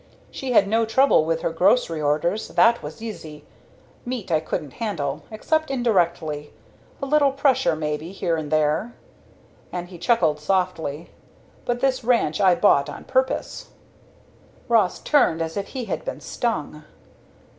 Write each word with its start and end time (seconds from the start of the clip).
She 0.31 0.51
had 0.53 0.67
no 0.67 0.83
trouble 0.83 1.25
with 1.25 1.41
her 1.41 1.51
grocery 1.51 2.01
orders; 2.01 2.47
that 2.47 2.81
was 2.81 3.03
easy. 3.03 3.45
Meat 4.03 4.31
I 4.31 4.39
couldn't 4.39 4.73
handle 4.81 5.25
except 5.29 5.69
indirectly 5.69 6.51
a 7.03 7.05
little 7.05 7.31
pressure, 7.31 7.75
maybe, 7.75 8.11
here 8.11 8.35
and 8.35 8.49
there." 8.51 8.95
And 9.71 9.89
he 9.89 9.99
chuckled 9.99 10.39
softly. 10.39 11.11
"But 11.65 11.81
this 11.81 12.03
ranch 12.03 12.41
I 12.41 12.55
bought 12.55 12.89
on 12.89 13.03
purpose." 13.03 13.67
Ross 14.67 14.97
turned 14.97 15.39
as 15.39 15.55
if 15.55 15.67
he 15.67 15.85
had 15.85 16.03
been 16.03 16.19
stung. 16.19 16.83